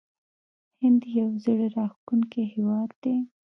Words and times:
هند 0.81 1.01
یو 1.19 1.29
زړه 1.43 1.65
راښکونکی 1.75 2.41
هیواد 2.53 2.89
دی. 3.03 3.15